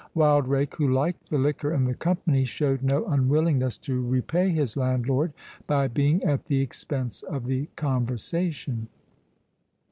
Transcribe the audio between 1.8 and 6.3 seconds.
the company, showed no unwillingness to repay his landlord, by being